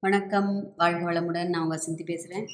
வணக்கம். 0.00 0.74
வாழ்க 0.76 1.12
வளமுடன். 1.12 1.48
நான் 1.48 1.62
உங்கள் 1.62 1.78
சிந்தி 1.78 2.04
பேசுகிறேன். 2.04 2.46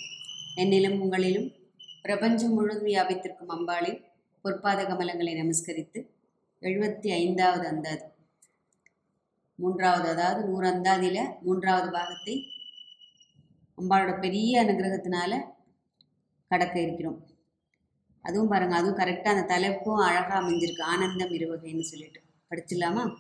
என்னிலும் 0.57 1.00
உங்களிலும் 1.00 1.54
பிரபஞ்சம் 2.03 2.53
முழுவதும் 2.53 2.87
வியாபித்திருக்கும் 2.87 3.49
அம்பாளின் 3.49 4.04
பொற்பாத 4.45 4.83
கமலங்களை 4.85 5.33
நமஸ்கரித்து 5.33 6.07
எழுபத்தி 6.61 7.09
ஐந்தாவது 7.13 7.67
அந்தாதி 7.67 8.05
மூன்றாவது 9.55 10.09
அதாவது 10.09 10.49
நூறு 10.49 10.69
அந்தாதியில் 10.69 11.41
மூன்றாவது 11.41 11.91
பாகத்தை 11.91 12.47
அம்பாளோட 13.79 14.21
பெரிய 14.21 14.65
அனுகிரகத்தினால 14.65 15.40
கடக்க 16.48 16.80
இருக்கிறோம். 16.80 17.27
அதுவும் 18.20 18.48
பாருங்கள் 18.48 18.79
அதுவும் 18.79 18.98
கரெக்டாக 18.98 19.34
அந்த 19.34 19.55
தலைப்பும் 19.55 20.05
அழகாக 20.05 20.41
அமைஞ்சிருக்கு. 20.41 20.83
ஆனந்தம் 20.83 21.30
இருவகைன்னு 21.30 21.80
சொல்லிட்டு. 21.80 22.23
படிச்சிடலாமா? 22.51 23.16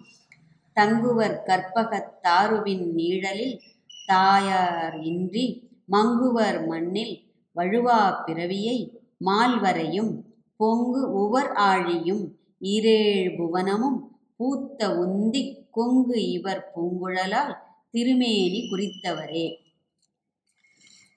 தங்குவர் 0.72 1.42
கற்பக 1.42 2.18
தாருவின் 2.22 2.84
நீழலில் 2.92 3.60
தாயார் 4.06 5.02
இன்றி 5.02 5.44
மங்குவர் 5.92 6.66
மண்ணில் 6.66 7.14
வழுவா 7.56 8.24
பிறவியை 8.24 8.76
மால்வரையும் 9.24 10.12
பொங்கு 10.56 11.12
உவர் 11.12 11.52
ஆழியும் 11.52 12.24
இரேழ் 12.58 13.30
புவனமும் 13.36 13.98
பூத்த 14.36 14.88
உந்தி 14.88 15.42
கொங்கு 15.70 16.30
இவர் 16.30 16.72
பூங்குழலால் 16.74 17.54
திருமேனி 17.90 18.60
குறித்தவரே. 18.70 19.46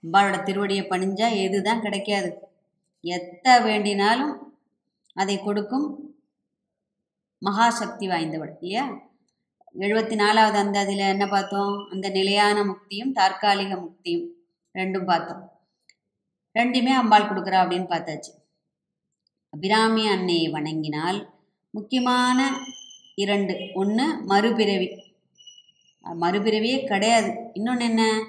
அம்பாளோட 0.04 0.38
திருவடியை 0.44 0.84
பணிஞ்சா 0.88 1.28
எதுதான் 1.46 1.82
கிடைக்காது. 1.82 2.30
எத்த 3.04 3.60
வேண்டினாலும் 3.60 4.36
அதை 5.14 5.40
கொடுக்கும் 5.40 5.88
மகாசக்தி 7.42 8.08
வாய்ந்தவள் 8.08 8.54
இல்லையா? 8.62 8.86
எழுபத்தி 9.80 10.16
நாலாவது 10.16 10.58
அந்த 10.58 10.80
அதில் 10.80 10.98
என்ன 10.98 11.28
பார்த்தோம்? 11.28 11.88
அந்த 11.92 12.10
நிலையான 12.10 12.64
முக்தியும் 12.64 13.12
தற்காலிக 13.12 13.76
முக்தியும் 13.76 14.28
ரெண்டும் 14.74 15.06
பார்த்தோம். 15.06 15.52
ரெண்டுமே 16.60 16.90
அம்பாள் 16.90 17.30
கொடுக்குறா 17.30 17.60
அப்படின்னு 17.64 17.90
பார்த்தாச்சு. 17.90 18.32
அபிராமி 19.50 20.08
அன்னையை 20.08 20.52
வணங்கினால் 20.52 21.30
முக்கியமான 21.70 22.58
இரண்டு. 23.16 23.58
ஒன்று 23.74 24.24
மறுபிறவி. 24.26 24.90
மறுபிறவியே 26.04 26.86
கிடையாது. 26.86 27.36
இன்னொன்று 27.54 27.86
என்ன? 27.86 28.24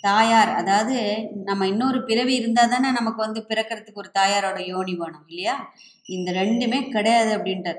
தாயார். 0.00 0.48
அதாவது 0.48 1.28
நம்ம 1.44 1.66
இன்னொரு 1.66 2.04
பிறவி 2.04 2.34
இருந்தால் 2.34 2.68
தானே 2.68 2.92
நமக்கு 2.92 3.16
வந்து 3.16 3.46
பிறக்கிறதுக்கு 3.48 3.94
ஒரு 3.94 4.10
தாயாரோட 4.18 4.66
யோனி 4.66 4.94
வேணும் 4.94 5.24
இல்லையா? 5.26 5.72
இந்த 6.06 6.32
ரெண்டுமே 6.32 6.90
கிடையாது 6.90 7.38
அப்படின்ட்டார். 7.38 7.78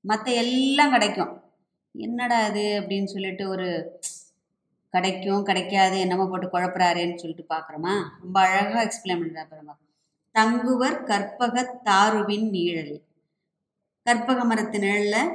மற்ற 0.00 0.32
எல்லாம் 0.32 0.90
கிடைக்கும். 0.90 1.47
என்னடா 1.98 2.38
இது 2.46 2.64
அப்படின்னு 2.80 3.08
சொல்லிட்டு 3.14 3.44
ஒரு 3.48 3.66
கிடைக்கும் 4.94 5.46
கிடைக்காது 5.48 5.96
என்னமோ 5.98 6.24
போட்டு 6.28 6.46
குழப்புறாரேன்னு 6.52 7.20
சொல்லிட்டு 7.22 7.44
பார்க்குறோமா 7.54 7.94
ரொம்ப 8.22 8.36
அழகாக 8.46 8.84
எக்ஸ்பிளைன் 8.86 9.22
பண்ணுறா 9.22 9.44
பாருங்க. 9.50 9.74
தங்குவர் 10.34 10.96
கற்பக 11.04 11.64
தாருவின் 11.88 12.48
நிழல். 12.54 12.94
கற்பக 14.06 14.40
மரத்து 14.44 14.78
நிழலில் 14.78 15.34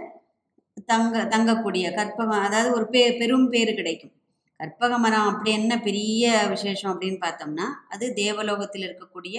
தங்க 0.86 1.24
தங்கக்கூடிய 1.34 1.86
கற்பகம் 2.00 2.46
அதாவது 2.48 2.70
ஒரு 2.74 2.86
பே 2.88 3.04
பெரும் 3.18 3.48
பேர் 3.50 3.72
கிடைக்கும். 3.74 4.14
கற்பக 4.60 4.98
மரம் 4.98 5.28
அப்படி 5.30 5.52
என்ன 5.52 5.74
பெரிய 5.80 6.32
விசேஷம் 6.54 6.92
அப்படின்னு 6.94 7.20
பார்த்தோம்னா 7.26 7.68
அது 7.90 8.06
தேவலோகத்தில் 8.14 8.86
இருக்கக்கூடிய 8.88 9.38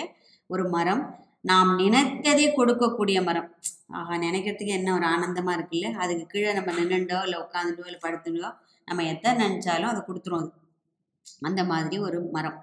ஒரு 0.50 0.64
மரம். 0.68 1.02
நாம் 1.50 1.70
நினைத்ததை 1.78 2.46
கொடுக்கக்கூடிய 2.50 3.18
மரம். 3.24 3.48
ஆஹா 3.94 4.14
நினைக்கிறதுக்கு 4.18 4.76
என்ன 4.78 4.94
ஒரு 4.94 5.06
ஆனந்தமாக 5.06 5.56
இருக்குல்ல? 5.58 5.88
அதுக்கு 5.94 6.26
கீழே 6.26 6.52
நம்ம 6.52 6.72
நின்றுண்டோ 6.72 7.18
இல்லை 7.22 7.38
உட்காந்துட்டோ 7.38 7.86
இல்லை 7.90 8.00
படுத்துட்டோ 8.02 8.50
நம்ம 8.88 9.04
எத்தனை 9.04 9.36
நினச்சாலும் 9.44 9.90
அதை 9.92 10.00
கொடுத்துரும் 10.06 10.40
அது. 10.40 10.50
அந்த 11.40 11.64
மாதிரி 11.64 11.98
ஒரு 11.98 12.18
மரம். 12.30 12.58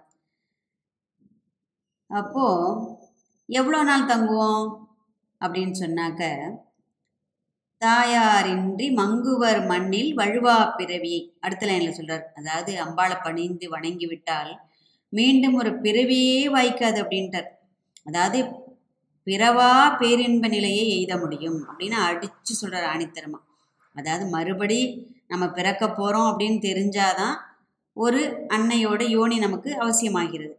அப்போது 2.09 2.98
எவ்வளோ 3.50 3.84
நாள் 3.84 4.09
தங்குவோம்? 4.12 4.66
அப்படின்னு 5.42 5.75
சொன்னாக்க 5.84 6.24
தாயாரின்றி 7.81 8.88
மங்குவர் 9.00 9.62
மண்ணில் 9.68 10.12
வழுவா 10.18 10.58
பிறவி. 10.75 11.16
அடுத்த 11.40 11.66
லைனில் 11.66 11.98
சொல்கிறார் 12.00 12.25
அதாவது 12.36 12.72
அம்பாளை 12.86 13.18
பணிந்து 13.24 13.69
வணங்கி 13.69 14.08
விட்டால் 14.08 14.52
மீண்டும் 15.13 15.53
ஒரு 15.53 15.72
பிறவியே 15.86 16.44
வாய்க்காது 16.56 16.98
அப்படின்ட்டார். 17.03 17.50
அதாவது 18.03 18.40
பிறவா 19.28 19.98
பேரின்ப 19.98 20.48
நிலையை 20.48 20.90
எய்த 20.90 21.18
முடியும் 21.18 21.59
அப்படின்னு 21.70 21.98
அடித்து 22.02 22.54
சொல்கிறார் 22.56 22.98
ஆணித்தரமா 22.98 23.40
அதாவது 23.96 24.26
மறுபடி 24.26 24.80
நம்ம 25.28 25.50
பிறக்க 25.50 25.90
போகிறோம் 25.90 26.28
அப்படின்னு 26.32 26.59
தெரிஞ்சாதான் 26.62 27.36
ஒரு 27.98 28.22
அன்னையோட 28.48 29.02
யோனி 29.10 29.38
நமக்கு 29.38 29.70
அவசியமாகிறது. 29.81 30.54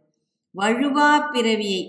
வழுவா 0.55 1.31
பிறவியை 1.31 1.83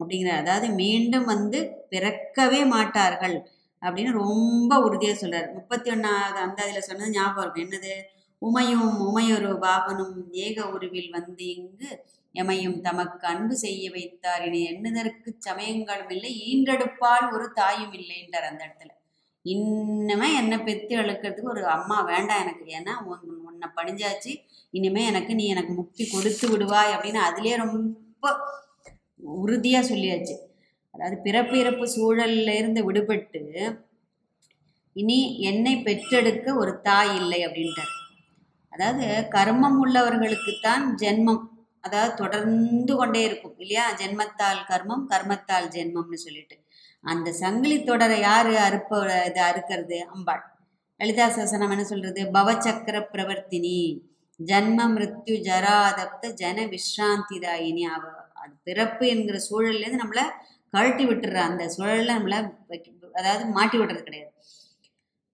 அப்படிங்கிற 0.00 0.30
அதாவது 0.32 0.68
மீண்டும் 0.72 1.24
வந்து 1.24 1.58
பிறக்கவே 1.90 2.60
மாட்டார்கள் 2.66 3.36
அப்படின்னு 3.82 4.12
ரொம்ப 4.12 4.78
உறுதியாக 4.80 5.16
சொல்கிறார் 5.18 5.54
முப்பத்தி 5.54 5.90
ஒன்றாவது 5.90 6.38
அந்த 6.38 6.62
அதில் 6.62 6.80
சொன்னது 6.80 7.10
ஞாபகம் 7.10 7.42
இருக்கும் 7.42 7.64
என்னது? 7.64 7.94
உமையும் 8.42 8.88
உமையொரு 9.06 9.50
வாகனும் 9.58 10.16
ஏக 10.32 10.66
உருவில் 10.68 11.10
வந்து 11.10 11.44
இங்கு 11.54 11.90
எமையும் 12.34 12.78
தமக்கு 12.86 13.24
அன்பு 13.32 13.54
செய்ய 13.62 13.90
வைத்தார் 13.96 14.44
இனி 14.46 14.60
எண்ணுதற்கு 14.70 15.30
சமயங்களும் 15.38 16.12
இல்லை 16.14 16.30
ஈன்றெடுப்பால் 16.50 17.26
ஒரு 17.34 17.46
தாயும் 17.52 17.94
இல்லைன்றார் 17.98 18.48
அந்த 18.50 18.62
இடத்துல. 18.66 18.92
இன்னமே 19.44 20.28
என்னை 20.40 20.58
பெத்து 20.58 20.94
அழுக்கிறதுக்கு 21.02 21.52
ஒரு 21.54 21.62
அம்மா 21.76 21.96
வேண்டாம் 22.10 22.42
எனக்கு. 22.44 22.64
ஏன்னா 22.78 22.94
உன்னை 23.48 23.68
பணிஞ்சாச்சு 23.78 24.32
இனிமே 24.70 25.02
எனக்கு 25.06 25.32
நீ 25.34 25.46
எனக்கு 25.46 25.72
முக்தி 25.72 26.04
கொடுத்து 26.06 26.48
விடுவாய் 26.52 26.94
அப்படின்னு 26.96 27.20
அதுலேயே 27.28 27.56
ரொம்ப 27.56 28.34
உறுதியாக 29.42 29.88
சொல்லியாச்சு. 29.90 30.36
அதாவது 30.94 31.16
பிறப்பு 31.22 31.56
இறப்பு 31.58 31.84
சூழல்ல 31.96 32.54
இருந்து 32.60 32.80
விடுபட்டு 32.90 33.42
இனி 34.96 35.18
என்னை 35.50 35.74
பெற்றெடுக்க 35.86 36.54
ஒரு 36.54 36.72
தாய் 36.80 37.12
இல்லை 37.16 37.38
அப்படின்ட்டார். 37.46 37.92
அதாவது 38.72 39.06
கர்மம் 39.36 39.78
உள்ளவர்களுக்குத்தான் 39.84 40.84
ஜென்மம். 41.02 41.42
அதாவது 41.84 42.14
தொடர்ந்து 42.14 42.96
கொண்டே 42.96 43.22
இருக்கும் 43.22 43.56
இல்லையா? 43.58 43.84
ஜென்மத்தால் 43.96 44.60
கர்மம் 44.68 45.04
கர்மத்தால் 45.10 45.68
ஜென்மம்னு 45.68 46.14
சொல்லிட்டு. 46.14 46.56
அந்த 47.04 47.32
சங்கிலி 47.32 47.84
தொடரை 47.84 48.20
யார் 48.20 48.50
அறுப்ப 48.66 48.90
இது 49.26 49.40
அறுக்கிறது? 49.42 49.98
அம்பாள். 50.06 50.42
லலிதா 51.00 51.28
சாசனம் 51.28 51.70
என்ன 51.70 51.84
சொல்றது? 51.84 52.22
பவச்சக்கர 52.32 52.96
பிரவர்த்தினி. 53.12 53.78
ஜன்ம 54.40 54.80
மிருத்யு 54.88 55.34
ஜராதப்த 55.48 56.30
ஜன 56.32 56.58
விஸ்ராந்திதாயினி 56.66 57.84
அவ 57.86 58.04
அது 58.34 58.54
பிறப்பு 58.64 59.04
என்கிற 59.08 59.36
சூழல்லேருந்து 59.50 60.02
நம்மளை 60.02 60.24
கழட்டி 60.72 61.04
விட்டுற 61.06 61.36
அந்த 61.48 61.68
சூழலில் 61.68 62.16
நம்மளை 62.16 62.38
அதாவது 63.14 63.44
மாட்டி 63.46 63.76
விடுறது 63.78 64.02
கிடையாது. 64.02 64.30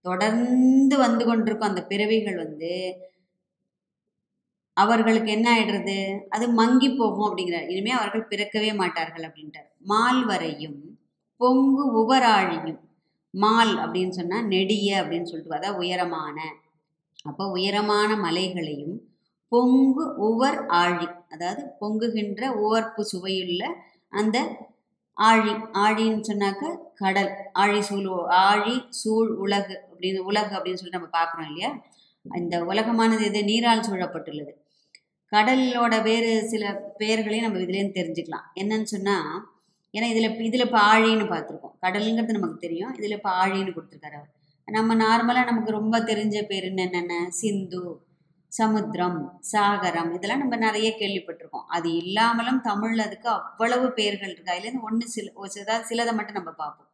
தொடர்ந்து 0.05 0.97
வந்து 0.97 1.25
கொண்டிருக்கும் 1.25 1.69
அந்த 1.69 1.83
பிறவிகள் 1.83 2.37
வந்து 2.37 2.71
அவர்களுக்கு 4.83 5.31
என்ன 5.37 5.47
ஆயிடுறது? 5.55 5.97
அது 6.29 6.45
மங்கி 6.61 6.89
போகும் 6.91 7.27
அப்படிங்கிறார். 7.29 7.69
இனிமே 7.73 7.93
அவர்கள் 7.99 8.29
பிறக்கவே 8.31 8.71
மாட்டார்கள் 8.75 9.27
அப்படின்ட்டார். 9.29 9.69
மால் 9.93 10.23
வரையும் 10.25 10.79
பொங்கு 11.41 11.85
உவராழியும். 12.01 12.79
மால் 13.35 13.73
அப்படின்னு 13.77 14.15
சொன்னால் 14.19 14.47
நெடிய 14.47 14.89
அப்படின்னு 15.03 15.31
சொல்லிட்டு 15.31 15.59
அதாவது 15.59 15.81
உயரமான. 15.83 16.39
அப்போ 17.25 17.45
உயரமான 17.57 18.11
மலைகளையும் 18.17 18.97
பொங்கு 19.53 20.05
உவர் 20.29 20.61
ஆழி 20.81 21.07
அதாவது 21.35 21.63
பொங்குகின்ற 21.81 22.43
உவர்ப்பு 22.65 23.03
சுவையுள்ள 23.13 23.63
அந்த 24.13 24.37
ஆழி 25.17 25.53
ஆழின்னு 25.85 26.29
சொன்னாக்க 26.31 26.65
கடல். 26.95 27.33
ஆழி 27.53 27.81
சூழ் 27.89 28.09
ஆழி 28.49 28.75
சூழ் 29.01 29.31
உலகு 29.45 29.77
அப்படின்னு 29.91 30.21
உலகு 30.31 30.53
அப்படின்னு 30.57 30.81
சொல்லிட்டு 30.81 30.99
நம்ம 30.99 31.11
பார்க்குறோம் 31.19 31.49
இல்லையா? 31.49 31.71
இந்த 32.25 32.57
உலகமானது 32.71 33.25
எது? 33.29 33.41
நீரால் 33.45 33.87
சூழப்பட்டுள்ளது. 33.89 34.53
கடலோட 35.33 36.03
வேறு 36.03 36.49
சில 36.49 36.75
பெயர்களையும் 36.97 37.53
நம்ம 37.53 37.59
இதுலேருந்து 37.59 37.99
தெரிஞ்சுக்கலாம். 38.01 38.47
என்னன்னு 38.55 38.83
சொன்னால் 38.83 39.57
ஏன்னா 39.95 40.03
இதில் 40.03 40.41
இதில் 40.41 40.61
இப்போ 40.61 40.81
ஆழின்னு 40.81 41.27
பார்த்துருக்கோம். 41.35 41.77
கடலுங்கிறது 41.83 42.33
நமக்கு 42.33 42.57
தெரியும். 42.57 42.95
இதில் 42.95 43.11
இப்போ 43.11 43.47
ஆழின்னு 43.47 43.77
கொடுத்துருக்காரு 43.77 44.13
அவர். 44.13 44.31
நம்ம 44.65 44.95
நார்மலாக 44.95 45.45
நமக்கு 45.45 45.71
ரொம்ப 45.71 45.99
தெரிஞ்ச 45.99 46.43
பேர் 46.43 46.65
என்னென்ன? 46.65 47.27
சிந்து 47.29 48.07
சமுத்திரம் 48.49 49.41
சாகரம். 49.53 50.15
இதெல்லாம் 50.15 50.39
நம்ம 50.39 50.57
நிறைய 50.57 50.97
கேள்விப்பட்டிருக்கோம். 50.99 51.67
அது 51.67 51.97
இல்லாமலும் 51.97 52.61
தமிழில் 52.61 52.99
அதுக்கு 52.99 53.29
அவ்வளவு 53.29 53.93
பெயர்கள் 53.93 54.33
இருக்கு. 54.33 54.53
அதுலேருந்து 54.53 54.83
ஒன்று 54.83 55.09
சில 55.09 55.31
ஏதாவது 55.55 55.89
சிலதை 55.91 56.15
மட்டும் 56.15 56.35
நம்ம 56.35 56.51
பார்ப்போம். 56.51 56.91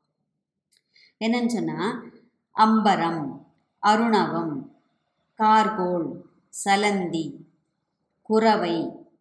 என்னன்னு 1.25 1.47
சொன்னால் 1.47 2.13
அம்பரம் 2.57 3.43
அருணவம் 3.79 4.75
கார்கோள் 5.39 6.09
சலந்தி 6.49 7.44
குறவை 8.31 8.77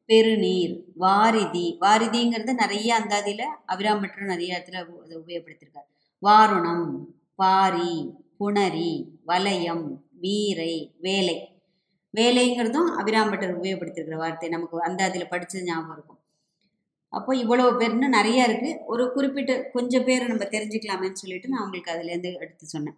பெருநீர் 0.10 0.74
வாரிதி. 1.04 1.66
வாரிதிங்கிறது 1.86 2.54
நிறைய 2.64 2.90
அந்தாதியில் 3.00 3.46
அபிராமற்ற 3.66 4.26
நிறைய 4.34 4.56
இடத்துல 4.56 4.80
அதை 5.04 5.16
உபயோகப்படுத்தியிருக்கார் 5.22 5.90
வாருணம் 6.22 6.88
பாரி 7.42 7.94
புணரி 8.40 8.92
வலயம் 9.30 9.86
வீரை 10.24 10.74
வேலை. 11.00 11.38
வேலைங்கிறதும் 12.14 12.90
அபிராம்பட்டர் 13.02 13.56
உபயோகப்படுத்திருக்கிற 13.60 14.18
வார்த்தை. 14.24 14.50
நமக்கு 14.50 14.86
அந்த 14.88 15.02
அதில் 15.04 15.32
படித்தது 15.32 15.64
ஞாபகம் 15.64 15.96
இருக்கும். 15.96 16.20
அப்போ 17.14 17.32
இவ்வளோ 17.36 17.66
பேர்னு 17.80 18.08
நிறையா 18.18 18.44
இருக்குது 18.50 18.80
ஒரு 18.92 19.04
குறிப்பிட்ட 19.16 19.54
கொஞ்சம் 19.76 20.06
பேரை 20.08 20.26
நம்ம 20.28 20.46
தெரிஞ்சுக்கலாமேன்னு 20.56 21.22
சொல்லிட்டு 21.24 21.52
நான் 21.52 21.64
உங்களுக்கு 21.66 21.94
அதுலேருந்து 21.96 22.32
எடுத்து 22.44 22.66
சொன்னேன். 22.66 22.98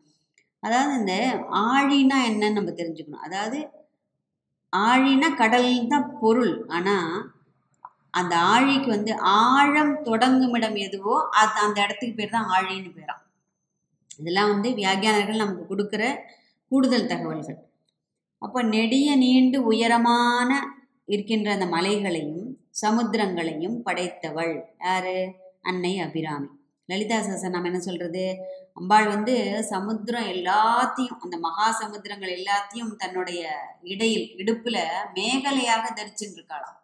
அதாவது 0.63 0.93
இந்த 0.99 1.15
ஆழினா 1.69 2.17
என்னன்னு 2.29 2.57
நம்ம 2.59 2.73
தெரிஞ்சுக்கணும். 2.81 3.25
அதாவது 3.27 3.57
ஆழினா 4.83 5.29
கடல் 5.41 5.69
தான் 5.93 6.07
பொருள். 6.21 6.55
ஆனால் 6.75 7.15
அந்த 8.19 8.33
ஆழிக்கு 8.53 8.89
வந்து 8.95 9.13
ஆழம் 9.43 9.93
தொடங்கும் 10.07 10.55
இடம் 10.57 10.77
எதுவோ 10.87 11.15
அது 11.39 11.57
அந்த 11.65 11.77
இடத்துக்கு 11.85 12.17
பேர் 12.19 12.35
தான் 12.35 12.49
ஆழின்னு 12.55 12.91
பேராம். 12.97 13.21
இதெல்லாம் 14.21 14.51
வந்து 14.53 14.69
வியாகியானர்கள் 14.81 15.41
நமக்கு 15.43 15.63
கொடுக்குற 15.71 16.03
கூடுதல் 16.71 17.09
தகவல்கள். 17.13 17.59
அப்போ 18.41 18.59
நெடிய 18.75 19.09
நீண்டு 19.23 19.57
உயரமான 19.71 20.51
இருக்கின்ற 21.13 21.49
அந்த 21.55 21.67
மலைகளையும் 21.75 22.45
சமுத்திரங்களையும் 22.83 23.77
படைத்தவள் 23.87 24.53
யாரு? 24.85 25.17
அன்னை 25.69 25.91
அபிராமி. 26.05 26.49
லலிதா 26.89 27.17
சாசனம் 27.27 27.67
என்ன 27.69 27.79
சொல்றது? 27.79 28.25
அம்பாள் 28.77 29.07
வந்து 29.07 29.63
சமுத்திரம் 29.63 30.23
எல்லாத்தையும் 30.23 31.19
அந்த 31.19 31.37
மகா 31.37 31.67
சமுத்திரங்கள் 31.81 32.33
எல்லாத்தையும் 32.39 32.95
தன்னுடைய 32.95 33.41
இடையில் 33.81 34.25
இடுப்புல 34.37 34.77
மேகலையாக 35.13 35.85
தரிச்சுட்டு 35.95 36.37
இருக்காளாம் 36.37 36.79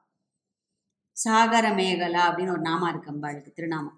சாகர 1.18 1.66
மேகலா 1.70 2.22
அப்படின்னு 2.28 2.52
ஒரு 2.52 2.62
நாமா 2.62 2.88
இருக்கு 2.90 3.12
அம்பாளுக்கு 3.12 3.52
திருநாமம். 3.52 3.98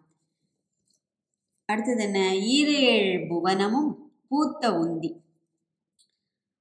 அடுத்தது 1.65 2.03
என்ன? 2.03 2.19
ஈரேழ் 2.19 3.27
புவனமும் 3.27 3.91
பூத்த 4.27 4.71
உந்தி. 4.71 5.11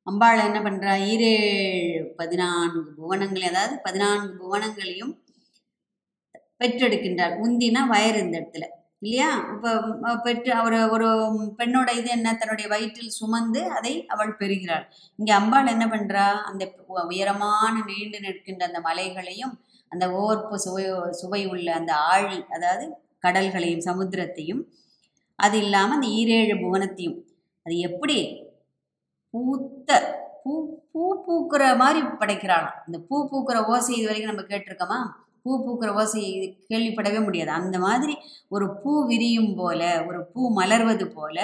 அம்பாள் 0.02 0.38
என்ன 0.38 0.58
பண்றா? 0.60 0.92
ஈரேழ் 1.02 2.04
பதினான்கு 2.16 2.94
புவனங்களை 2.98 3.48
அதாவது 3.48 3.78
பதினான்கு 3.78 4.30
புவனங்களையும் 4.42 5.14
பெற்றெடுக்கின்றாள். 6.60 7.34
உந்தினா 7.44 7.82
வயறு 7.92 8.18
இந்த 8.18 8.38
இடத்துல. 8.40 8.66
இல்லையா? 9.02 9.28
இப்போ 9.52 9.70
பெற்று 10.24 10.50
அவர் 10.60 10.76
ஒரு 10.94 11.08
பெண்ணோட 11.60 11.88
இது 12.00 12.08
என்ன? 12.16 12.28
தன்னுடைய 12.40 12.66
வயிற்றில் 12.72 13.16
சுமந்து 13.20 13.62
அதை 13.78 13.92
அவள் 14.14 14.38
பெறுகிறாள். 14.40 14.84
இங்கே 15.18 15.32
அம்பாள் 15.38 15.72
என்ன 15.74 15.86
பண்ணுறா 15.94 16.26
அந்த 16.50 16.62
உயரமான 17.10 17.74
நீண்டு 17.90 18.18
நிற்கின்ற 18.26 18.62
அந்த 18.70 18.80
மலைகளையும் 18.88 19.54
அந்த 19.92 20.04
ஓர்ப்பு 20.24 20.56
சுவை 20.64 20.84
சுவை 21.20 21.42
உள்ள 21.54 21.68
அந்த 21.80 21.92
ஆழி 22.12 22.38
அதாவது 22.56 22.84
கடல்களையும் 23.24 23.86
சமுத்திரத்தையும் 23.88 24.62
அது 25.38 25.56
இல்லாமல் 25.64 25.96
அந்த 25.98 26.08
ஈரேழு 26.20 26.54
புவனத்தையும் 26.62 27.18
அது 27.66 27.74
எப்படி 27.88 28.16
பூத்த 29.34 29.90
பூ 30.44 30.54
பூ 30.92 31.02
பூக்கிற 31.26 31.64
மாதிரி 31.82 32.00
படைக்கிறாளாம். 32.20 32.78
இந்த 32.88 32.98
பூ 33.08 33.16
பூக்கிற 33.30 33.58
ஓசை 33.72 33.92
இது 33.98 34.08
வரைக்கும் 34.08 34.32
நம்ம 34.32 34.44
கேட்டிருக்கோமா? 34.50 34.98
பூ 35.44 35.52
பூக்கிற 35.64 35.90
ஓசை 36.00 36.22
கேள்விப்படவே 36.70 37.20
முடியாது. 37.24 37.52
அந்த 37.60 37.76
மாதிரி 37.86 38.14
ஒரு 38.54 38.66
பூ 38.82 38.92
விரியும் 39.10 39.52
போல 39.60 39.80
ஒரு 40.08 40.20
பூ 40.32 40.42
மலர்வது 40.58 41.06
போல 41.18 41.36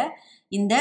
இந்த 0.58 0.74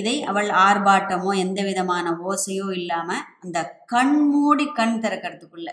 இதை 0.00 0.14
அவள் 0.30 0.48
ஆர்ப்பாட்டமோ 0.66 1.32
எந்த 1.44 1.60
விதமான 1.62 2.06
ஓசையோ 2.30 2.68
இல்லாமல் 2.80 3.26
அந்த 3.44 3.58
கண் 3.92 4.16
மூடி 4.30 4.66
கண் 4.78 4.96
திறக்கிறதுக்குள்ள 5.02 5.68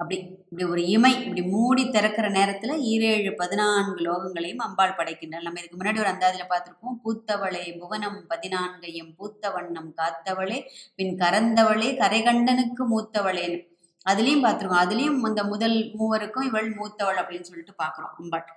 அப்படி 0.00 0.16
இப்படி 0.50 0.64
ஒரு 0.72 0.82
இமை 0.94 1.10
இப்படி 1.24 1.42
மூடி 1.52 1.82
திறக்கிற 1.90 2.26
நேரத்தில் 2.28 2.72
ஈரேழு 2.92 3.30
பதினான்கு 3.42 4.00
லோகங்களையும் 4.06 4.64
அம்பாள் 4.66 4.96
படைக்கின்றாள் 4.98 5.46
நம்ம 5.46 5.60
இதுக்கு 5.60 5.78
முன்னாடி 5.80 6.02
ஒரு 6.04 6.10
அந்தாதியில் 6.12 6.50
பார்த்துருக்கோம் 6.52 6.98
பூத்தவளே 7.04 7.62
புவனம் 7.82 8.18
பதினான்கையும் 8.32 9.12
பூத்த 9.18 9.50
வண்ணம் 9.56 9.92
காத்தவளே 10.00 10.58
பின் 10.98 11.14
கறந்தவளே 11.22 11.90
கரைகண்டனுக்கு 12.02 12.84
மூத்தவளேன்னு. 12.94 13.60
அதுலேயும் 14.06 14.44
பார்த்துருக்கோம் 14.44 14.84
அதுலேயும் 14.84 15.18
இந்த 15.28 15.42
முதல் 15.44 15.76
மூவருக்கும் 15.98 16.48
இவள் 16.48 16.70
மூத்தவள் 16.78 17.20
அப்படின்னு 17.22 17.48
சொல்லிட்டு 17.50 17.74
பார்க்குறோம் 17.82 18.30
பட் 18.30 18.50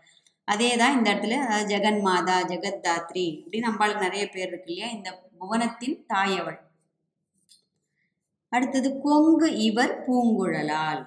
அதே 0.47 0.69
தான் 0.77 0.95
இந்த 0.97 1.07
இடத்துல 1.13 1.38
அதாவது 1.44 1.69
ஜெகன் 1.71 1.99
மாதா 2.01 2.35
ஜெகத்தாத்ரி 2.51 3.25
அப்படின்னு 3.41 3.69
அம்பாளுக்கு 3.71 4.05
நிறைய 4.07 4.23
பேர் 4.29 4.49
இருக்கு 4.49 4.69
இல்லையா? 4.69 4.88
இந்த 4.97 5.09
புவனத்தின் 5.39 5.97
தாயவள் 6.07 6.59
அடுத்தது 8.51 8.89
கொங்கு 9.01 9.47
இவர் 9.59 9.94
பூங்குழலால். 10.05 11.01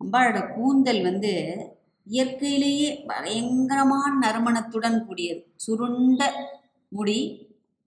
அம்பாளோட 0.00 0.40
கூந்தல் 0.54 1.02
வந்து 1.02 1.32
இயற்கையிலேயே 2.06 2.88
பயங்கரமான 3.06 4.10
நறுமணத்துடன் 4.24 4.98
கூடியது. 5.06 5.40
சுருண்ட 5.56 6.22
முடி 6.92 7.18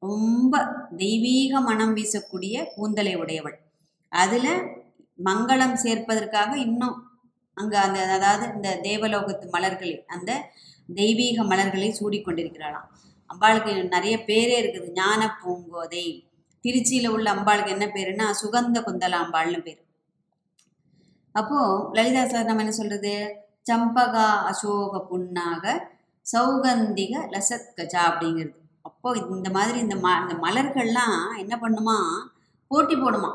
ரொம்ப 0.03 0.53
தெய்வீக 0.97 1.61
மனம் 1.61 1.95
வீசக்கூடிய 1.95 2.55
கூந்தலை 2.75 3.13
உடையவள். 3.15 3.57
அதில் 4.11 4.51
மங்களம் 5.19 5.75
சேர்ப்பதற்காக 5.83 6.51
இன்னும் 6.67 6.97
அங்கே 7.57 7.77
அந்த 7.77 7.99
அதாவது 8.17 8.45
இந்த 8.55 8.69
தேவலோகத்து 8.83 9.45
மலர்களை 9.49 10.05
அந்த 10.07 10.31
தெய்வீக 10.89 11.43
மலர்களை 11.43 11.89
சூடிக்கொண்டிருக்கிறாளாம். 11.99 12.87
அம்பாளுக்கு 13.29 13.71
நிறைய 13.95 14.15
பேரே 14.29 14.55
இருக்குது. 14.61 14.87
ஞான 14.91 15.21
பூங்கோதை. 15.41 16.05
திருச்சியில் 16.65 17.13
உள்ள 17.15 17.27
அம்பாளுக்கு 17.35 17.75
என்ன 17.75 17.85
பேருன்னா 17.95 18.25
சுகந்த 18.41 18.79
குந்தலாம்பாள்னு 18.87 19.59
பேர். 19.61 19.81
அப்போது 21.35 21.95
லலிதா 21.97 22.23
சார் 22.27 22.43
நம்ம 22.43 22.63
என்ன 22.63 22.71
சொல்கிறது 22.71 23.13
சம்பகா 23.69 24.27
அசோக 24.49 24.93
புண்ணாக 25.09 25.63
சௌகந்திக 26.25 27.13
லசத் 27.33 27.71
கஜா 27.77 28.01
அப்படிங்கிறது. 28.09 28.57
அப்போ 28.81 29.09
இந்த 29.35 29.49
மாதிரி 29.49 29.77
இந்த 29.79 29.95
ம 29.95 30.07
இந்த 30.23 30.35
மலர்கள்லாம் 30.45 31.19
என்ன 31.37 31.55
பண்ணுமா? 31.63 31.97
போட்டி 32.71 32.95
போடுமா? 32.95 33.31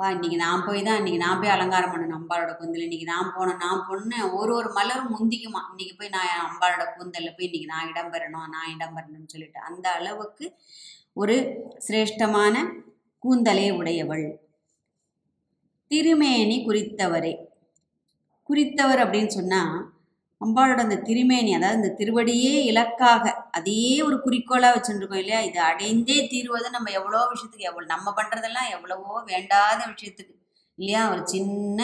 பா 0.00 0.10
இன்றைக்கி 0.10 0.36
நான் 0.36 0.64
போய் 0.66 0.82
தான் 0.82 0.98
இன்றைக்கி 1.00 1.16
நான் 1.16 1.40
போய் 1.40 1.50
அலங்காரம் 1.50 1.92
பண்ணணும் 1.92 2.18
அம்பாளோட 2.18 2.56
கூந்தல். 2.56 2.84
இன்றைக்கி 2.88 3.02
நான் 3.02 3.32
போனேன் 3.36 3.56
நான் 3.56 3.84
பொண்ணு 3.88 4.34
ஒரு 4.36 4.54
ஒரு 4.54 4.72
மலரும் 4.72 5.10
முந்திக்குமா. 5.14 5.60
இன்றைக்கி 5.72 5.94
போய் 5.98 6.08
நான் 6.08 6.30
அம்பாளோட 6.46 6.84
கூந்தலில் 6.96 7.34
போய் 7.36 7.48
இன்றைக்கி 7.48 7.64
நான் 7.64 7.88
இடம் 7.88 8.12
பெறணும் 8.12 8.48
நான் 8.48 8.72
இடம் 8.74 8.96
பெறணும்னு 8.96 9.26
சொல்லிட்டு. 9.26 9.60
அந்த 9.60 9.90
அளவுக்கு 9.90 10.56
ஒரு 11.12 11.36
சிரேஷ்டமான 11.88 12.54
கூந்தலே 13.18 13.70
உடையவள். 13.70 14.26
திருமேனி 15.86 16.66
குறித்தவரே. 16.66 17.34
குறித்தவர் 18.48 19.02
அப்படின்னு 19.04 19.26
சொன்னால் 19.26 19.74
அம்பாளோட 20.40 20.80
அந்த 20.84 20.96
திருமேனி 21.08 21.50
அதாவது 21.54 21.78
இந்த 21.80 21.90
திருவடியே 21.98 22.52
இலக்காக 22.70 23.24
அதே 23.50 23.80
ஒரு 24.02 24.16
குறிக்கோளாக 24.20 24.74
வச்சுருக்கோம் 24.76 25.20
இல்லையா? 25.22 25.40
இது 25.40 25.58
அடைந்தே 25.60 26.16
தீர்வது 26.32 26.68
நம்ம 26.70 26.90
எவ்வளோ 26.90 27.20
விஷயத்துக்கு 27.32 27.68
எவ்வளோ 27.70 27.86
நம்ம 27.86 28.14
பண்ணுறதெல்லாம் 28.18 28.70
எவ்வளவோ 28.76 29.12
வேண்டாத 29.32 29.80
விஷயத்துக்கு 29.92 30.34
இல்லையா? 30.78 31.02
ஒரு 31.12 31.22
சின்ன 31.26 31.80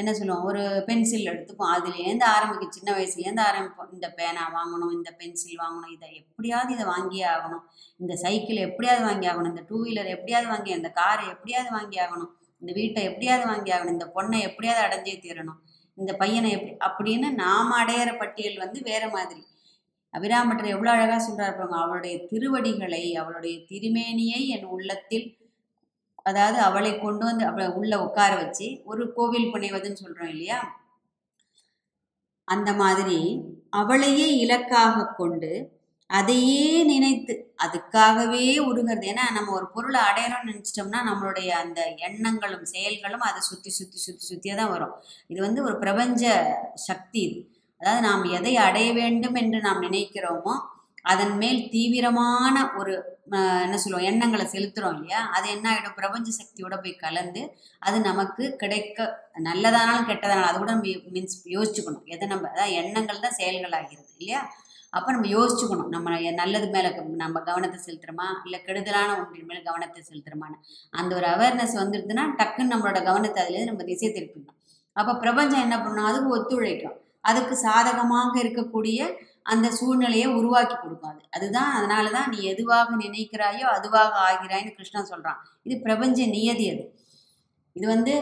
என்ன 0.00 0.10
சொல்லுவோம் 0.12 0.46
ஒரு 0.50 0.62
பென்சில் 0.88 1.28
எடுத்துப்போம். 1.32 1.72
அதுலேருந்து 1.74 2.24
ஆரம்பிக்கும் 2.34 2.74
சின்ன 2.76 2.88
வயசுலேருந்து 2.96 3.42
ஆரம்பிப்போம். 3.48 3.92
இந்த 3.92 4.08
பேனா 4.18 4.42
வாங்கணும் 4.56 4.94
இந்த 4.96 5.10
பென்சில் 5.20 5.60
வாங்கணும் 5.62 5.92
இதை 5.96 6.08
எப்படியாவது 6.20 6.72
இதை 6.74 6.86
வாங்கியே 6.94 7.26
ஆகணும். 7.34 7.62
இந்த 7.98 8.14
சைக்கிள் 8.16 8.66
எப்படியாவது 8.68 9.04
வாங்கி 9.04 9.28
ஆகணும். 9.28 9.52
இந்த 9.54 9.64
டூ 9.68 9.78
வீலர் 9.84 10.14
எப்படியாவது 10.16 10.48
வாங்கி 10.54 10.72
இந்த 10.78 10.90
காரை 11.00 11.24
எப்படியாவது 11.34 11.70
வாங்கி 11.78 11.98
ஆகணும். 11.98 12.30
இந்த 12.62 12.72
வீட்டை 12.72 13.00
எப்படியாவது 13.04 13.46
வாங்கி 13.52 13.70
ஆகணும். 13.72 13.96
இந்த 13.98 14.08
பொண்ணை 14.16 14.38
எப்படியாவது 14.40 14.84
அடைஞ்சே 14.86 15.16
தீரணும். 15.24 15.58
இந்த 15.98 16.12
பையனை 16.12 16.50
எப்படி 16.50 16.76
அப்படின்னு 16.86 17.34
நாம் 17.34 17.70
அடையிற 17.72 18.18
பட்டியல் 18.18 18.56
வந்து 18.56 18.80
வேற 18.82 19.08
மாதிரி. 19.08 19.42
அபிராமட்டர் 20.14 20.66
எவ்வளோ 20.66 20.90
அழகாக 20.90 21.18
சொல்கிறார் 21.18 21.56
பாருங்க 21.56 21.76
அவளுடைய 21.76 22.26
திருவடிகளை 22.26 23.14
அவளுடைய 23.14 23.56
திருமேனியை 23.70 24.46
என் 24.46 24.64
உள்ளத்தில் 24.66 25.26
அதாவது 26.22 26.58
அவளை 26.60 26.98
கொண்டு 26.98 27.24
வந்து 27.24 27.46
அவளை 27.46 27.66
உள்ள 27.68 28.02
உட்கார 28.02 28.36
வச்சு 28.36 28.82
ஒரு 28.84 29.12
கோவில் 29.12 29.52
புனைவதுன்னு 29.52 29.92
சொல்கிறோம் 29.92 30.28
இல்லையா? 30.28 30.58
அந்த 32.48 32.72
மாதிரி 32.72 33.18
அவளையே 33.70 34.36
இலக்காக 34.36 35.12
கொண்டு 35.16 35.50
அதையே 36.10 36.66
நினைத்து 36.90 37.34
அதுக்காகவே 37.64 38.44
உருகிறது 38.68 39.06
ஏன்னா 39.12 39.24
நம்ம 39.36 39.52
ஒரு 39.58 39.66
பொருளை 39.74 40.00
அடையணும்னு 40.08 40.50
நினச்சிட்டோம்னா 40.50 41.00
நம்மளுடைய 41.08 41.48
அந்த 41.62 41.80
எண்ணங்களும் 42.08 42.70
செயல்களும் 42.74 43.24
அதை 43.28 43.40
சுற்றி 43.48 43.70
சுற்றி 43.78 43.98
சுற்றி 44.04 44.24
சுற்றியே 44.30 44.54
தான் 44.60 44.72
வரும். 44.74 44.94
இது 45.32 45.40
வந்து 45.46 45.60
ஒரு 45.68 45.76
பிரபஞ்ச 45.84 46.24
சக்தி 46.88 47.20
இது. 47.28 47.40
அதாவது 47.80 48.02
நாம் 48.08 48.24
எதை 48.38 48.52
அடைய 48.66 48.88
வேண்டும் 49.00 49.36
என்று 49.42 49.58
நாம் 49.66 49.84
நினைக்கிறோமோ 49.86 50.54
அதன் 51.12 51.34
மேல் 51.42 51.60
தீவிரமான 51.74 52.56
ஒரு 52.80 52.92
என்ன 53.64 53.76
சொல்லுவோம் 53.82 54.06
எண்ணங்களை 54.10 54.44
செலுத்துகிறோம் 54.52 54.94
இல்லையா? 54.96 55.20
அது 55.36 55.46
என்ன 55.54 55.66
ஆகிடும் 55.72 55.96
பிரபஞ்ச 55.98 56.28
சக்தியோட 56.38 56.74
போய் 56.82 57.02
கலந்து 57.04 57.42
அது 57.86 57.96
நமக்கு 58.08 58.44
கிடைக்க 58.62 58.98
நல்லதானாலும் 59.48 60.08
கெட்டதானாலும் 60.10 60.50
அது 60.50 60.60
கூட 60.62 60.72
நம்ம 60.76 60.94
மீன்ஸ் 61.16 61.36
யோசிச்சுக்கணும். 61.56 62.06
எதை 62.14 62.26
நம்ம 62.32 62.48
அதாவது 62.54 62.78
எண்ணங்கள் 62.82 63.24
தான் 63.24 63.38
செயல்கள் 63.40 63.76
ஆகிறது 63.80 64.10
இல்லையா? 64.20 64.40
அப்போ 64.92 65.08
நம்ம 65.12 65.28
யோசிச்சுக்கணும். 65.36 65.90
நம்ம 65.94 66.32
நல்லது 66.40 66.68
மேலே 66.74 66.90
நம்ம 67.22 67.40
கவனத்தை 67.48 67.78
செலுத்துகிறோமா 67.86 68.26
இல்லை 68.44 68.58
கெடுதலான 68.66 69.16
ஒன்றின் 69.20 69.48
மேலே 69.50 69.62
கவனத்தை 69.68 70.02
செலுத்துகிறோமான்னு 70.08 70.58
அந்த 70.90 71.10
ஒரு 71.18 71.26
அவேர்னஸ் 71.34 71.74
வந்துடுதுன்னா 71.82 72.24
டக்குன்னு 72.40 72.72
நம்மளோட 72.74 73.00
கவனத்தை 73.08 73.40
அதுலேருந்து 73.44 73.72
நம்ம 73.72 73.84
திசை 73.90 74.08
திருப்பிடணும். 74.10 74.58
அப்போ 74.96 75.14
பிரபஞ்சம் 75.24 75.64
என்ன 75.66 75.76
பண்ணும்? 75.84 76.08
அதுக்கு 76.10 76.34
ஒத்துழைக்கும். 76.36 76.96
அதுக்கு 77.20 77.54
சாதகமாக 77.66 78.32
இருக்கக்கூடிய 78.42 78.98
அந்த 79.52 79.66
சூழ்நிலையை 79.78 80.28
உருவாக்கி 80.38 80.76
கொடுக்கும் 80.76 81.10
அது. 81.10 81.22
அதுதான் 81.36 81.70
அதனால 81.78 82.10
தான் 82.16 82.30
நீ 82.32 82.38
எதுவாக 82.52 82.96
நினைக்கிறாயோ 83.04 83.66
அதுவாக 83.76 84.12
ஆகிறாய்ன்னு 84.28 84.76
கிருஷ்ணன் 84.76 85.10
சொல்கிறான் 85.12 85.40
இது 85.62 85.76
பிரபஞ்ச 85.86 86.18
நியதி 86.36 86.66
அது. 86.74 86.84
இது 87.76 87.86
வந்து 87.86 88.12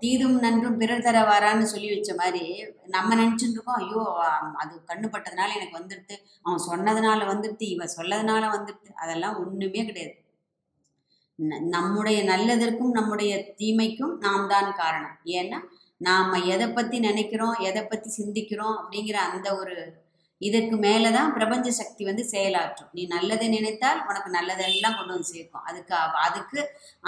தீதும் 0.00 0.36
நன்றும் 0.38 0.76
பிறர் 0.76 1.02
தர 1.02 1.16
வாரான்னு 1.22 1.66
சொல்லி 1.72 1.88
வச்ச 1.94 2.14
மாதிரி 2.14 2.42
நம்ம 2.86 3.10
நினச்சிட்டு 3.14 3.54
இருக்கோம். 3.54 3.80
ஐயோ 3.82 4.02
அது 4.54 4.74
கண்ணுப்பட்டதுனால 4.88 5.50
எனக்கு 5.58 5.78
வந்துடுது 5.80 6.14
அவன் 6.42 6.66
சொன்னதுனால 6.68 7.20
வந்துடுது 7.32 7.66
இவ 7.74 7.84
சொல்லதுனால 7.96 8.42
வந்துடுது 8.56 8.90
அதெல்லாம் 8.96 9.36
ஒன்றுமே 9.42 9.82
கிடையாது. 9.84 10.14
ந- 11.38 11.60
நம்முடைய 11.68 12.18
நல்லதற்கும் 12.24 12.96
நம்முடைய 12.98 13.32
தீமைக்கும் 13.58 14.14
நாம் 14.18 14.48
தான் 14.48 14.74
காரணம். 14.74 15.16
ஏன்னா 15.38 15.58
நாம் 16.00 16.32
எதை 16.46 16.68
பற்றி 16.70 16.98
நினைக்கிறோம் 16.98 17.56
எதை 17.60 17.82
பற்றி 17.84 18.10
சிந்திக்கிறோம் 18.18 18.74
அப்படிங்கிற 18.78 19.18
அந்த 19.28 19.48
ஒரு 19.56 19.74
இதுக்கு 20.48 20.76
மேலே 20.84 21.08
தான் 21.16 21.32
பிரபஞ்ச 21.36 21.68
சக்தி 21.80 22.02
வந்து 22.08 22.22
செயலாற்றும். 22.32 22.90
நீ 22.96 23.02
நல்லதை 23.14 23.46
நினைத்தால் 23.56 24.00
உனக்கு 24.08 24.30
நல்லதெல்லாம் 24.36 24.96
கொண்டு 24.98 25.14
வந்து 25.14 25.30
சேர்க்கும். 25.34 25.64
அதுக்கு 25.70 25.94
அதுக்கு 26.26 26.60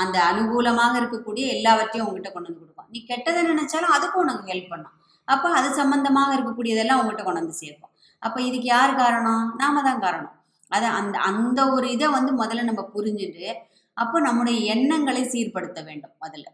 அந்த 0.03 0.17
அனுகூலமாக 0.31 0.95
இருக்கக்கூடிய 1.01 1.45
எல்லாவற்றையும் 1.57 2.07
உங்ககிட்ட 2.09 2.31
கொண்டு 2.35 2.49
வந்து 2.51 2.63
கொடுக்கும் 2.63 2.91
நீ 2.95 3.01
கெட்டதை 3.11 3.43
நினைச்சாலும் 3.53 3.95
அதுக்கும் 3.97 4.25
உனக்கு 4.25 4.51
ஹெல்ப் 4.53 4.73
பண்ணும். 4.75 4.95
அப்போ 5.29 5.49
அது 5.59 5.69
சம்பந்தமாக 5.81 6.35
இருக்கக்கூடியதெல்லாம் 6.37 7.01
உங்ககிட்ட 7.03 7.25
கொண்டு 7.27 7.43
வந்து 7.43 7.61
சேர்க்கும். 7.63 7.93
அப்போ 8.23 8.39
இதுக்கு 8.49 8.69
யார் 8.77 8.99
காரணம்? 9.03 9.45
நாம 9.63 9.83
தான் 9.89 10.03
காரணம். 10.07 10.35
அதை 10.71 10.89
அந்த 10.99 11.17
அந்த 11.31 11.61
ஒரு 11.75 11.87
இதை 11.95 12.07
வந்து 12.19 12.33
முதல்ல 12.43 12.69
நம்ம 12.71 12.83
புரிஞ்சுட்டு 12.95 13.47
அப்போ 14.03 14.17
நம்முடைய 14.27 14.59
எண்ணங்களை 14.75 15.23
சீர்படுத்த 15.33 15.81
வேண்டும் 15.89 16.15
முதல்ல. 16.25 16.47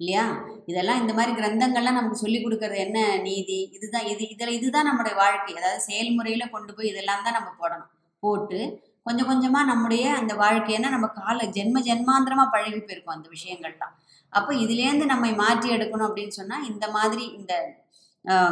இல்லையா? 0.00 0.24
இதெல்லாம் 0.70 1.00
இந்த 1.02 1.12
மாதிரி 1.18 1.32
கிரந்தங்கள்லாம் 1.38 1.98
நமக்கு 1.98 2.22
சொல்லி 2.24 2.38
கொடுக்கறது 2.40 2.78
என்ன? 2.86 2.98
நீதி. 3.28 3.58
இதுதான் 3.76 4.08
இது 4.12 4.24
இதில் 4.34 4.56
இதுதான் 4.58 4.88
நம்முடைய 4.88 5.14
வாழ்க்கை. 5.22 5.54
அதாவது 5.60 5.86
செயல்முறையில் 5.88 6.52
கொண்டு 6.54 6.72
போய் 6.76 6.90
இதெல்லாம் 6.92 7.24
தான் 7.26 7.38
நம்ம 7.38 7.50
போடணும். 7.60 7.90
போட்டு 8.22 8.60
கொஞ்சம் 9.06 9.28
கொஞ்சமாக 9.30 9.70
நம்முடைய 9.70 10.04
அந்த 10.20 10.32
வாழ்க்கையன்னா 10.44 10.88
நம்ம 10.94 11.08
கால 11.20 11.38
ஜென்ம 11.56 11.80
ஜென்மாந்திரமாக 11.88 12.52
பழகி 12.54 12.80
போயிருக்கோம் 12.80 13.16
அந்த 13.16 13.28
விஷயங்கள்லாம். 13.36 13.94
அப்போ 14.32 14.52
இதுலேருந்து 14.64 15.06
நம்மை 15.12 15.30
மாற்றி 15.42 15.68
எடுக்கணும் 15.76 16.08
அப்படின்னு 16.08 16.38
சொன்னால் 16.40 16.66
இந்த 16.70 16.86
மாதிரி 16.96 17.24
இந்த 17.38 17.54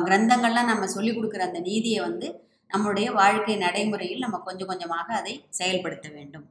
கிரந்தங்கள்லாம் 0.09 0.71
நம்ம 0.73 0.89
சொல்லி 0.97 1.13
கொடுக்குற 1.15 1.45
அந்த 1.49 1.61
நீதியை 1.69 2.01
வந்து 2.09 2.27
நம்முடைய 2.71 3.09
வாழ்க்கை 3.21 3.57
நடைமுறையில் 3.65 4.25
நம்ம 4.25 4.39
கொஞ்சம் 4.49 4.71
கொஞ்சமாக 4.71 5.09
அதை 5.21 5.35
செயல்படுத்த 5.59 6.07
வேண்டும். 6.15 6.47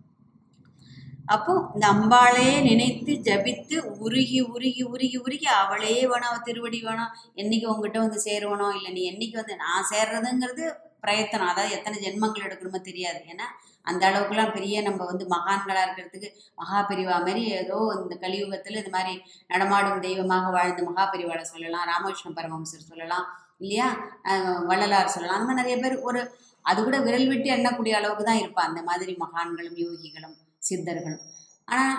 அப்போ 1.25 1.53
இந்த 1.75 1.85
அம்பாளையே 1.93 2.55
நினைத்து 2.69 3.11
ஜபித்து 3.27 3.75
உருகி 4.05 4.39
உருகி 4.53 4.81
உருகி 4.93 5.17
உருகி 5.25 5.47
அவளே 5.59 5.93
வேணும் 6.11 6.45
திருவடி 6.47 6.79
வேணும் 6.87 7.13
என்னைக்கு 7.41 7.67
உங்ககிட்ட 7.71 7.99
வந்து 8.05 8.19
சேருவனோ 8.27 8.67
இல்லை 8.77 8.91
நீ 8.97 9.03
என்னைக்கு 9.11 9.37
வந்து 9.41 9.55
நான் 9.63 9.87
சேர்றதுங்கிறது 9.91 10.65
பிரயத்தனம். 11.03 11.51
அதாவது 11.51 11.75
எத்தனை 11.77 11.95
ஜென்மங்கள் 12.03 12.45
எடுக்கணுமோ 12.47 12.79
தெரியாது. 12.89 13.19
ஏன்னா 13.31 13.45
அந்த 13.89 14.03
அளவுக்குலாம் 14.09 14.53
பெரிய 14.57 14.75
நம்ம 14.87 15.05
வந்து 15.09 15.25
மகான்களாக 15.33 15.85
இருக்கிறதுக்கு 15.85 16.29
மகாபிரிவா 16.61 17.15
மாதிரி 17.25 17.41
ஏதோ 17.61 17.77
இந்த 18.01 18.15
கலியுகத்தில் 18.21 18.79
இந்த 18.81 18.91
மாதிரி 18.97 19.13
நடமாடும் 19.53 20.03
தெய்வமாக 20.05 20.51
வாழ்ந்த 20.57 20.83
மகாபிரிவாளை 20.89 21.43
சொல்லலாம் 21.53 21.89
ராமகிருஷ்ண 21.91 22.31
பரமஹம்சர் 22.37 22.89
சொல்லலாம் 22.91 23.25
இல்லையா? 23.63 23.87
வள்ளலார் 24.69 25.13
சொல்லலாம். 25.15 25.37
அந்த 25.37 25.47
மாதிரி 25.49 25.61
நிறைய 25.63 25.77
பேர் 25.83 25.97
ஒரு 26.09 26.21
அது 26.65 26.79
கூட 26.87 26.97
விரல் 27.07 27.29
விட்டு 27.31 27.49
எண்ணக்கூடிய 27.57 27.93
அளவுக்கு 27.99 28.25
தான் 28.29 28.41
இருப்பான் 28.43 28.69
அந்த 28.69 28.81
மாதிரி 28.89 29.13
மகான்களும் 29.25 29.79
யோகிகளும். 29.83 30.37
சித்தர்களும் 30.63 31.23
ஆனால் 31.67 31.95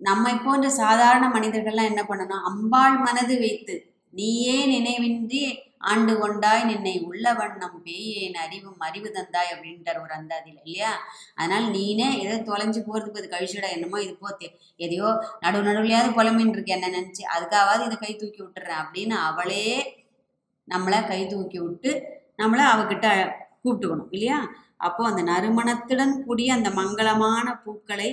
நம்மை 0.00 0.34
போன்ற 0.38 0.68
சாதாரண 0.76 1.24
மனிதர்கள்லாம் 1.28 1.90
என்ன 1.90 2.02
பண்ணணும் 2.02 2.46
அம்பாள் 2.50 2.96
மனது 2.98 3.34
வைத்து 3.38 3.74
நீயே 4.14 4.56
நினைவின்றி 4.72 5.42
ஆண்டு 5.90 6.12
கொண்டாய் 6.18 6.64
நின்னை 6.64 6.92
உள்ள 7.06 7.26
வண்ணம் 7.32 7.78
பேயேன் 7.86 8.36
அறிவும் 8.42 8.80
அறிவு 8.80 9.08
தந்தாய் 9.10 9.52
அப்படின்ற 9.52 9.94
ஒரு 10.02 10.12
அந்தாதியில் 10.18 10.60
இல்லையா? 10.60 10.90
அதனால் 11.36 11.66
நீனே 11.70 12.08
ஏதோ 12.24 12.36
தொலைஞ்சு 12.50 12.80
போகிறதுக்கு 12.80 13.20
அது 13.20 13.32
கழிச்சுடா 13.32 13.68
என்னமோ 13.76 14.00
இது 14.02 14.12
போத்தே. 14.20 14.48
எதையோ 14.80 15.08
நடு 15.44 15.60
நடுவுலையாவது 15.68 16.10
புலம்பின்னு 16.18 16.54
இருக்கு 16.56 16.76
என்ன 16.76 16.90
நினச்சி 16.90 17.24
அதுக்காவது 17.34 17.86
இதை 17.88 17.98
கை 17.98 18.12
தூக்கி 18.14 18.40
விட்டுறேன் 18.42 18.80
அப்படின்னு 18.82 19.16
அவளே 19.28 19.66
நம்மளை 20.68 21.00
கை 21.06 21.20
தூக்கி 21.26 21.60
விட்டு 21.60 21.92
நம்மளை 22.36 22.66
அவகிட்ட 22.72 23.06
கூப்பிட்டுக்கணும் 23.64 24.12
இல்லையா? 24.12 24.38
அப்போ 24.82 25.02
அந்த 25.08 25.22
நறுமணத்துடன் 25.22 26.14
கூடிய 26.26 26.50
அந்த 26.54 26.70
மங்களமான 26.78 27.46
பூக்களை 27.64 28.10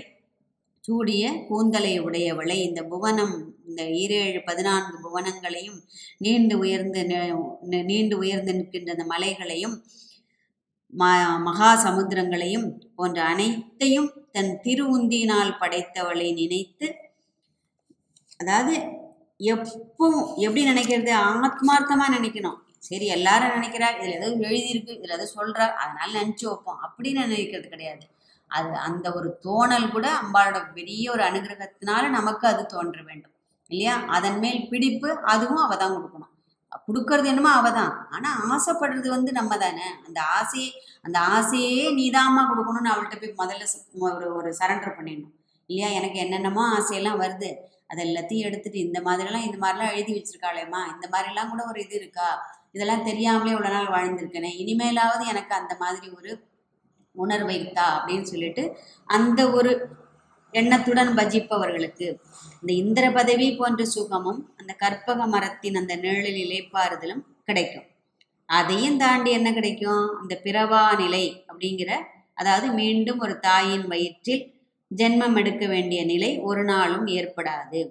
சூடிய 0.84 1.24
கூந்தலை 1.48 1.94
உடையவளை 2.00 2.58
இந்த 2.68 2.82
புவனம் 2.84 3.34
இந்த 3.68 3.82
ஈரேழு 4.02 4.40
பதினான்கு 4.46 4.96
புவனங்களையும் 5.06 5.80
நீண்டு 6.18 6.56
உயர்ந்து 6.58 7.02
நீண்டு 7.90 8.16
உயர்ந்து 8.18 8.54
நிற்கின்ற 8.54 8.94
அந்த 8.96 9.06
மலைகளையும் 9.06 9.76
ம 10.94 11.10
மகா 11.48 11.70
சமுத்திரங்களையும் 11.86 12.68
போன்ற 12.96 13.20
அனைத்தையும் 13.34 14.10
தன் 14.32 14.52
திருவுந்தியினால் 14.64 15.52
படைத்தவளை 15.62 16.30
நினைத்து 16.40 16.88
அதாவது 18.40 18.74
எப்பவும் 19.40 20.28
எப்படி 20.46 20.62
நினைக்கிறது? 20.70 21.12
ஆத்மார்த்தமா 21.46 22.06
நினைக்கணும். 22.16 22.58
சரி 22.84 23.06
எல்லாரும் 23.08 23.56
நினைக்கிறா 23.58 23.88
இதுல 23.96 24.16
ஏதோ 24.20 24.28
எழுதியிருக்கு 24.50 24.96
இதுல 24.98 25.16
ஏதோ 25.18 25.28
சொல்றா 25.38 25.66
அதனால 25.82 26.10
நினச்சி 26.20 26.46
வைப்போம். 26.46 26.80
அப்படின்னு 26.86 27.26
நினைக்கிறது 27.28 27.68
கிடையாது. 27.68 28.06
அது 28.52 28.70
அந்த 28.78 29.08
ஒரு 29.14 29.40
தோணல் 29.42 29.92
கூட 29.92 30.08
அம்பாளோட 30.22 30.74
பெரிய 30.74 31.12
ஒரு 31.12 31.24
அனுகிரகத்தினால 31.24 32.04
நமக்கு 32.10 32.48
அது 32.48 32.66
தோன்ற 32.66 33.00
வேண்டும். 33.02 33.34
இல்லையா? 33.70 33.96
அதன் 34.08 34.40
மேல் 34.40 34.70
பிடிப்பு 34.70 35.10
அதுவும் 35.24 35.64
அவ 35.66 35.76
தான் 35.76 35.96
கொடுக்கணும். 35.96 36.34
கொடுக்கறது 36.88 37.26
என்னமோ 37.26 37.50
அவ 37.50 37.72
தான். 37.72 38.08
ஆனா 38.12 38.30
ஆசைப்படுறது 38.54 39.08
வந்து 39.08 39.32
நம்ம 39.32 39.58
தானே. 39.58 39.88
அந்த 40.08 40.20
ஆசையே 40.38 40.70
அந்த 41.04 41.18
ஆசையே 41.20 41.84
நீதாம்மா 42.00 42.42
கொடுக்கணும்னு 42.50 42.92
அவள்கிட்ட 42.94 43.18
போய் 43.20 43.40
முதல்ல 43.42 43.66
ஒரு 44.10 44.28
ஒரு 44.36 44.50
சரண்டர் 44.60 44.98
பண்ணிடணும். 44.98 45.34
இல்லையா? 45.70 45.90
எனக்கு 45.90 46.20
என்னென்னமோ 46.20 46.64
ஆசையெல்லாம் 46.78 47.22
வருது. 47.24 47.50
அது 47.88 48.02
எல்லாத்தையும் 48.04 48.48
எடுத்துட்டு 48.48 48.80
இந்த 48.80 49.00
மாதிரிலாம் 49.02 49.46
இந்த 49.48 49.58
மாதிரிலாம் 49.58 49.94
எழுதி 49.94 50.14
வச்சிருக்காளேம்மா. 50.16 50.82
இந்த 50.96 51.06
மாதிரிலாம் 51.14 51.50
கூட 51.50 51.62
ஒரு 51.66 51.80
இது 51.82 51.96
இருக்கா? 51.96 52.30
இதெல்லாம் 52.76 53.06
தெரியாமலே 53.06 53.54
இவ்வளோ 53.54 53.72
நாள் 53.76 53.94
வாழ்ந்திருக்கேனே 53.96 54.52
இனிமேலாவது 54.62 55.24
எனக்கு 55.26 55.54
அந்த 55.56 55.74
மாதிரி 55.80 56.08
ஒரு 56.18 56.32
உணர்வை 57.16 57.58
தா 57.72 57.88
அப்படின்னு 57.96 58.28
சொல்லிட்டு 58.32 58.64
அந்த 59.08 59.40
ஒரு 59.50 59.72
எண்ணத்துடன் 60.54 61.12
பஜிப்பவர்களுக்கு 61.18 62.08
இந்த 62.62 62.72
இந்திர 62.74 63.06
பதவி 63.12 63.48
போன்ற 63.56 63.84
சுகமும் 63.86 64.40
அந்த 64.58 64.72
கற்பக 64.74 65.26
மரத்தின் 65.28 65.76
அந்த 65.76 65.94
நிழலில் 65.96 66.40
இலைப்பாறுதலும் 66.46 67.24
கிடைக்கும். 67.44 67.88
அதையும் 68.50 68.98
தாண்டி 68.98 69.32
என்ன 69.32 69.50
கிடைக்கும்? 69.54 70.06
அந்த 70.22 70.34
பிறவா 70.44 70.84
நிலை 70.96 71.26
அப்படிங்கிற 71.48 71.92
அதாவது 72.34 72.68
மீண்டும் 72.72 73.20
ஒரு 73.20 73.36
தாயின் 73.40 73.86
வயிற்றில் 73.88 74.44
ஜென்மம் 74.92 75.36
எடுக்க 75.36 75.64
வேண்டிய 75.68 76.02
நிலை 76.06 76.32
ஒரு 76.40 76.64
நாளும் 76.64 77.08
ஏற்படாது. 77.08 77.82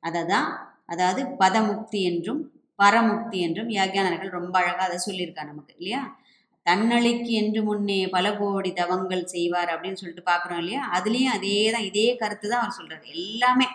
அதை 0.00 0.22
தான் 0.24 0.48
அதாவது 0.86 1.22
பதமுக்தி 1.38 2.00
என்றும் 2.02 2.42
பரமுக்தி 2.78 3.38
என்றும் 3.38 3.68
யாக்யானர்கள் 3.68 4.30
ரொம்ப 4.30 4.54
அழகாக 4.58 4.82
அதை 4.82 4.98
சொல்லியிருக்கா 5.06 5.44
நமக்கு 5.44 5.74
இல்லையா? 5.78 6.02
தன்னழிக்கு 6.66 7.32
என்று 7.32 7.62
முன்னே 7.62 8.06
பல 8.06 8.26
கோடி 8.36 8.72
தவங்கள் 8.72 9.24
செய்வார் 9.24 9.68
அப்படின்னு 9.68 10.00
சொல்லிட்டு 10.00 10.30
பார்க்குறோம் 10.30 10.58
இல்லையா? 10.58 10.82
அதுலேயும் 10.94 11.34
அதே 11.34 11.70
தான் 11.70 11.82
இதே 11.82 12.16
கருத்து 12.16 12.48
தான் 12.48 12.60
அவர் 12.60 12.78
சொல்கிறார் 12.78 13.02
எல்லாமே. 13.02 13.68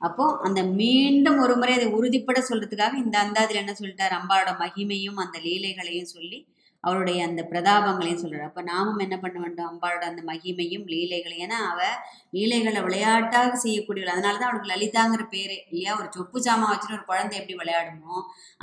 அப்போ 0.00 0.24
அந்த 0.42 0.62
மீண்டும் 0.62 1.38
ஒரு 1.38 1.56
முறை 1.56 1.74
அதை 1.74 1.86
உறுதிப்பட 1.88 2.38
சொல்றதுக்காக 2.48 2.94
இந்த 2.94 3.16
அந்தாதில் 3.18 3.62
என்ன 3.62 3.74
சொல்லிட்டார்? 3.80 4.16
அம்பாவோட 4.20 4.50
மகிமையும் 4.64 5.16
அந்த 5.16 5.38
லீலைகளையும் 5.38 6.12
சொல்லி 6.16 6.38
அவளுடைய 6.84 7.18
அந்த 7.28 7.42
பிரதாபங்களையும் 7.50 8.20
சொல்கிறார் 8.22 8.48
அப்போ 8.48 8.62
நாமும் 8.70 9.02
என்ன 9.04 9.16
பண்ண 9.22 9.36
வேண்டும்? 9.44 9.68
அம்பாளோட 9.70 10.04
அந்த 10.10 10.22
மகிமையும் 10.30 10.84
லீலைகளையும். 10.92 11.44
ஏன்னா 11.46 11.58
அவள் 11.70 11.96
லீலைகளை 12.36 12.80
விளையாட்டாக 12.86 13.58
செய்யக்கூடியவள். 13.64 14.12
அதனால 14.14 14.38
தான் 14.40 14.50
அவளுக்கு 14.50 14.72
லலிதாங்கிற 14.74 15.24
பேர் 15.34 15.54
இல்லையா? 15.70 15.92
ஒரு 16.00 16.08
சொப்பு 16.16 16.40
சாமான் 16.46 16.72
வச்சுட்டு 16.72 16.98
ஒரு 16.98 17.06
குழந்தை 17.10 17.36
எப்படி 17.40 17.56
விளையாடுமோ 17.62 18.16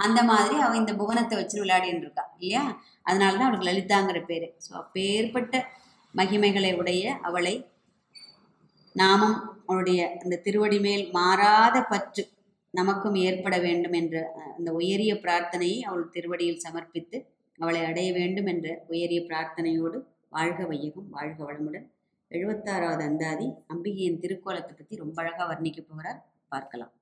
அந்த 0.05 0.19
மாதிரி 0.31 0.57
அவள் 0.65 0.81
இந்த 0.81 0.93
புவனத்தை 1.01 1.37
வச்சு 1.41 1.57
விளையாடின்னு 1.63 2.03
இருக்கா 2.05 2.25
இல்லையா? 2.35 2.63
அதனால 3.09 3.33
தான் 3.37 3.47
அவளுக்கு 3.47 3.69
லலிதாங்கிற 3.71 4.19
பேர். 4.31 4.47
ஸோ 4.65 4.71
அப்பேற்பட்ட 4.83 5.55
மகிமைகளை 6.15 6.71
உடைய 6.81 7.03
அவளை 7.29 7.55
நாமும் 8.95 9.37
அவனுடைய 9.67 9.99
அந்த 10.23 10.39
திருவடி 10.45 10.77
மேல் 10.85 11.03
மாறாத 11.17 11.77
பற்று 11.91 12.23
நமக்கும் 12.73 13.17
ஏற்பட 13.27 13.55
வேண்டும் 13.65 13.95
என்ற 13.99 14.15
அந்த 14.57 14.69
உயரிய 14.79 15.13
பிரார்த்தனையை 15.23 15.79
அவள் 15.89 16.11
திருவடியில் 16.15 16.63
சமர்ப்பித்து 16.65 17.17
அவளை 17.63 17.81
அடைய 17.85 18.09
வேண்டும் 18.13 18.49
என்ற 18.53 18.67
உயரிய 18.87 19.19
பிரார்த்தனையோடு 19.29 19.99
வாழ்க 20.29 20.65
வையகம் 20.65 21.09
வாழ்க 21.09 21.39
வளமுடன். 21.43 21.85
எழுபத்தாறாவது 22.31 23.03
அந்தாதி 23.09 23.47
அம்பிகையின் 23.73 24.19
திருக்கோலத்தை 24.19 24.73
பற்றி 24.75 24.95
ரொம்ப 24.95 25.17
அழகாக 25.21 25.47
வர்ணிக்க 25.51 25.81
போகிறார். 25.81 26.19
பார்க்கலாம். 26.47 26.93